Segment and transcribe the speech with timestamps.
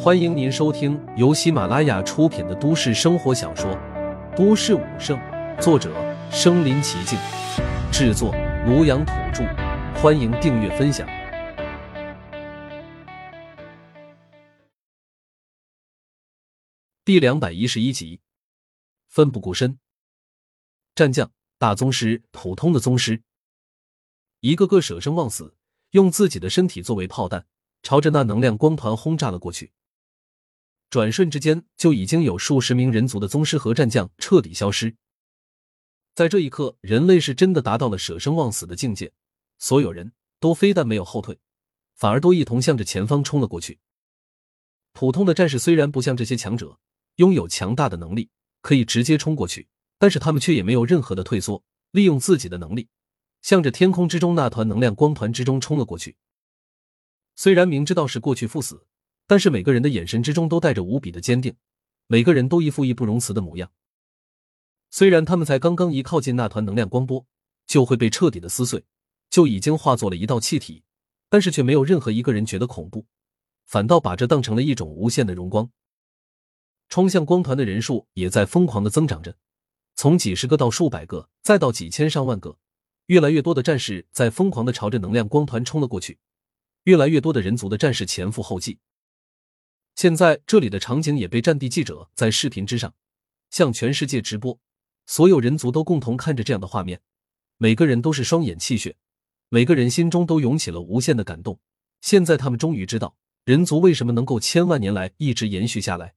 [0.00, 3.70] 欢迎您收听由喜马拉雅出品的都市生活小说
[4.36, 5.18] 《都市武圣》，
[5.60, 5.92] 作者：
[6.30, 7.18] 身临其境，
[7.92, 8.32] 制作：
[8.66, 9.44] 庐阳土著。
[10.00, 11.08] 欢迎订阅分享。
[17.04, 18.20] 第两百一十一集，
[19.08, 19.78] 奋不顾身。
[20.94, 23.22] 战将、大宗师、普通的宗师，
[24.40, 25.56] 一个个舍生忘死，
[25.90, 27.46] 用自己的身体作为炮弹，
[27.88, 29.72] 朝着那能量光团轰炸了过去。
[30.90, 34.94] 转瞬之间，就已经有数十名人族的宗师和战将彻底消失。
[36.14, 39.10] 在这一刻，人类是真的达到了舍生忘死的境界，
[39.58, 41.40] 所有人都非但没有后退，
[41.94, 43.78] 反而都一同向着前方冲了过去。
[44.92, 46.78] 普通的战士虽然不像这些强者
[47.16, 48.28] 拥有强大的能力，
[48.60, 49.66] 可以直接冲过去，
[49.98, 52.90] 但是他们却也没有任何的退缩，利用自己的能力，
[53.40, 56.18] 向着天空之中那团能量光团之中冲了过去。
[57.38, 58.84] 虽然明知道是过去赴死。
[59.28, 61.54] 但是每个人的眼神之中都带着无比的坚定，
[62.06, 63.70] 每个人都一副义不容辞的模样。
[64.88, 67.26] 虽然他们才刚刚一靠近那团能量光波，
[67.66, 68.86] 就会被彻底的撕碎，
[69.28, 70.82] 就已经化作了一道气体，
[71.28, 73.04] 但是却没有任何一个人觉得恐怖，
[73.66, 75.70] 反倒把这当成了一种无限的荣光。
[76.88, 79.36] 冲向光团的人数也在疯狂的增长着，
[79.94, 82.56] 从几十个到数百个，再到几千上万个，
[83.08, 86.18] 越来越多的战士在疯狂的朝着能量光团冲了过去，
[86.88, 88.78] 越来越多的人族的战士前赴后继。
[89.94, 92.94] 现在这里的场景也被战地记者在视频之上
[93.50, 94.58] 向全世界直播，
[95.04, 97.02] 所有人族都共同看着这样的画面，
[97.58, 98.96] 每个人都是双眼气血，
[99.50, 101.60] 每个人心中都涌起了无限的感动。
[102.00, 106.14] 现在他们终于知道人族为什么能够千万年来一直延续下来，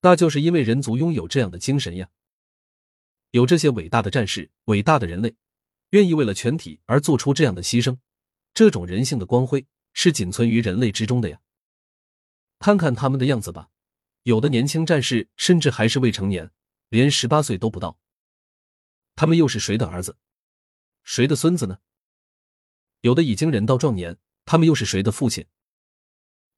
[0.00, 2.08] 那就是因为人族拥有这样的精神呀，
[3.32, 5.36] 有这些伟大的战士，伟大的人类，
[5.90, 7.98] 愿意为了全体而做出这样的牺牲，
[8.54, 11.40] 这种人性的光辉是仅存于人类之中的呀。
[12.58, 13.70] 看看他们的样子吧，
[14.24, 16.50] 有的年轻战士甚至还是未成年，
[16.90, 17.98] 连十八岁都不到。
[19.16, 20.18] 他们又是谁的儿子，
[21.02, 21.78] 谁的孙子呢？
[23.00, 25.46] 有的已经人到壮年，他们又是谁的父亲？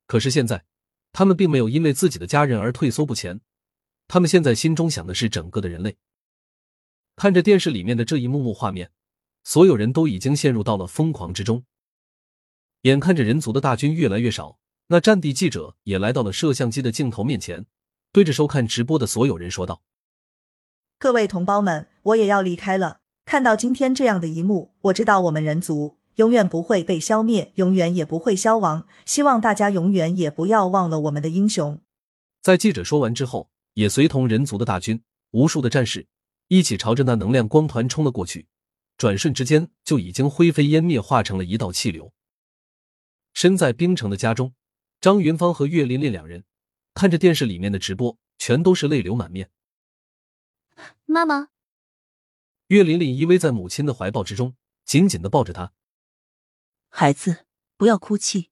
[0.07, 0.65] 可是现在，
[1.13, 3.41] 他们并没有因为自己的家人而退缩不前，
[4.07, 5.99] 他们现在心中想的是整个的人类。
[7.17, 8.93] 看着电视里面的这一幕幕画面，
[9.43, 11.65] 所有人都已经陷入到了疯狂之中。
[12.87, 14.59] 眼看着人族的大军越来越少。
[14.89, 17.67] 那战地记者也来到了摄像机的镜头面前，
[18.13, 19.83] 对着收看直播的所有人说道
[20.97, 23.01] ：“各位同胞们，我也要离开了。
[23.25, 28.87] 看到今天这样的一幕，我知道我们人族永远不会被消灭，永远也不会消亡。
[29.05, 31.81] 希望大家永远也不要忘了我们的英雄。”
[32.41, 36.07] 在记者说完之后，也随同人族的大军，无数的战士
[36.47, 38.47] 一起朝着那能量光团冲了过去，
[38.97, 42.13] 转瞬之间就已经灰飞烟灭，化成了一道气流。
[43.37, 44.55] 身在冰城的家中。
[44.99, 46.47] 张云芳和岳琳琳两人
[46.95, 49.51] 看着电视里面的直播，全都是泪流满面。
[51.05, 51.51] 妈妈，
[52.69, 55.75] 岳琳琳依偎在母亲的怀抱之中，紧紧的抱着她。
[56.89, 57.45] 孩子，
[57.77, 58.51] 不要哭泣，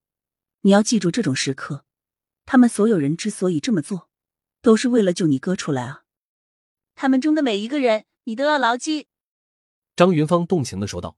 [0.60, 1.86] 你要记住，这种时刻，
[2.44, 4.10] 他们所有人之所以这么做，
[4.60, 6.04] 都是为了救你哥出来啊！
[6.94, 9.08] 他们中的每一个人，你都要牢记。
[9.96, 11.16] 张云芳动情的说道：“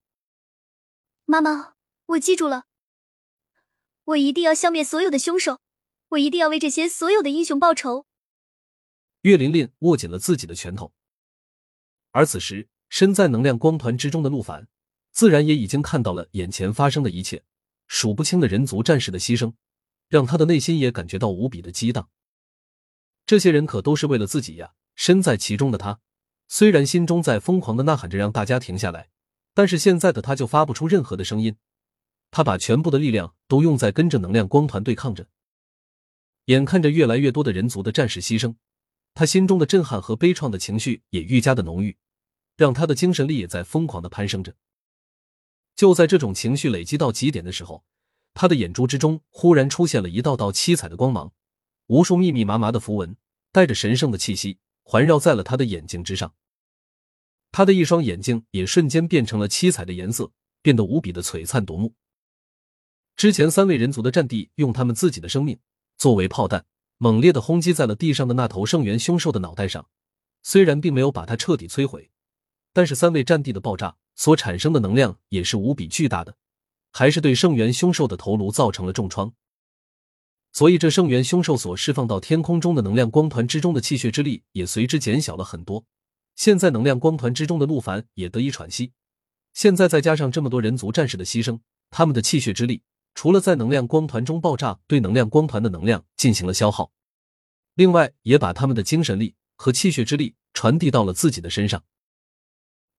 [1.27, 1.75] 妈妈，
[2.06, 2.66] 我记住了。”
[4.06, 5.59] 我一定要消灭所有的凶手，
[6.11, 8.06] 我一定要为这些所有的英雄报仇。
[9.22, 10.93] 岳琳琳握紧了自己的拳头，
[12.12, 14.69] 而此时身在能量光团之中的陆凡，
[15.11, 17.43] 自然也已经看到了眼前发生的一切，
[17.89, 19.55] 数不清的人族战士的牺牲，
[20.09, 22.09] 让他的内心也感觉到无比的激荡。
[23.27, 24.75] 这些人可都是为了自己呀！
[24.95, 25.99] 身在其中的他，
[26.47, 29.11] 虽然心中在疯狂的呐喊着让大家停下来，
[29.53, 31.56] 但是现在的他就发不出任何的声音。
[32.37, 35.27] 他把全部的力量都用在跟着能量光团对抗着，
[36.45, 38.57] 眼看着越来越多的人族的战士牺牲，
[39.15, 41.97] 他心中的震撼和悲怆的情绪也愈加的浓郁，
[42.59, 44.55] 让他的精神力也在疯狂的攀升着。
[45.75, 47.87] 就在这种情绪累积到极点的时候，
[48.35, 51.33] 他的眼珠之中忽然出现了一道道七彩的光芒，
[51.87, 53.16] 无数密密麻麻的符文
[53.51, 56.34] 带着神圣的气息环绕在了他的眼睛之上，
[57.51, 61.95] 他的一双眼睛也瞬间变成了七彩的颜色，变得无比的璀璨夺目。
[63.16, 65.59] 之前三位人族的战地用他们自己的生命
[65.97, 66.66] 作为炮弹，
[66.98, 69.89] 猛烈的轰击在了地上的那头圣元凶兽的脑袋上。
[70.42, 72.10] 虽然并没有把它彻底摧毁，
[72.74, 76.36] 但是三位战地的爆炸所产生的能量也是无比巨大的，
[76.92, 79.33] 还是对圣元凶兽的头颅造成了重创。
[80.53, 85.86] 所以这圣元凶兽所释放到天空中的能量光团之中的气血之力也随之减小了很多。
[86.34, 88.92] 现在能量光团之中的陆凡也得以喘息。
[89.54, 92.83] 现在再加上这么多人族战士的牺牲，他们的气血之力。
[93.16, 96.92] 除了在能量光团中爆炸，对能量光团的能量进行了消耗，
[97.74, 101.83] 另外也把他们的精神力和气血之力传递到了自己的身上。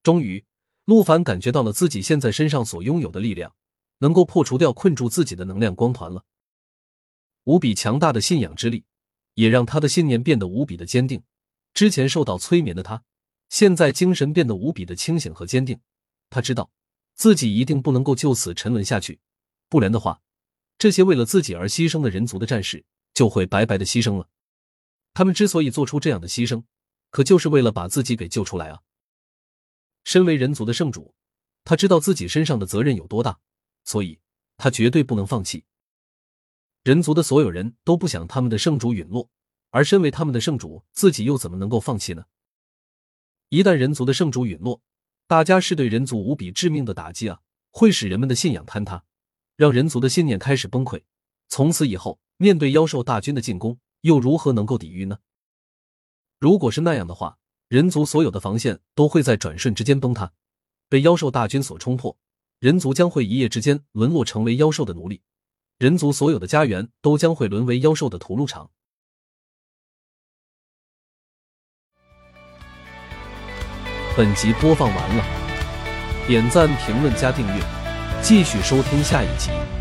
[0.02, 0.44] 终于，
[0.86, 3.54] 陆凡感觉到了自己现在身上所拥有的力量，
[3.98, 6.24] 能够破除掉困住自己的能量光团了。
[7.44, 8.84] 无比强大的信仰之力，
[9.34, 11.22] 也让他的信念变得无比的坚定。
[11.72, 13.04] 之前受到催眠的他，
[13.48, 15.78] 现在精神变得无比的清醒和坚定。
[16.28, 16.72] 他知道
[17.14, 19.20] 自己一定不能够就此沉沦下去，
[19.68, 20.22] 不然的话，
[20.78, 24.28] 这些为了自己而牺牲的人族的战士就会白白的牺牲了。
[25.14, 26.64] 他们之所以做出这样的牺牲，
[27.10, 28.80] 可就是为了把自己给救出来啊！
[30.04, 31.14] 身为人族的圣主，
[31.64, 33.40] 他知道自己身上的责任有多大，
[33.84, 34.20] 所以
[34.56, 35.64] 他绝对不能放弃。
[36.84, 39.28] 人族的所有人都不想他们的圣主陨落，
[39.70, 42.24] 而身为他们的圣主，自己又怎么能够放弃呢？
[43.50, 44.80] 一旦人族的圣主陨落，
[45.26, 47.40] 大家是对人族无比致命的打击啊！
[47.70, 49.04] 会使人们的信仰坍塌，
[49.58, 51.02] 让人族的信念开始崩溃。
[51.48, 55.18] 从此以后，面对妖兽大军的进攻，又如何能够抵御呢？
[56.38, 60.30] 如果是那样的话，人族所有的防线都会在转瞬之间崩塌，
[60.88, 62.16] 被妖兽大军所冲破，
[62.60, 65.22] 人族将会一夜之间沦落成为妖兽的奴隶。
[65.78, 68.70] 人族所有的家园都将会沦为妖兽的屠戮场。
[74.16, 75.24] 本集播放完了，
[76.28, 77.77] 点赞、评论、加订阅，
[78.28, 79.77] 继续收听下一集。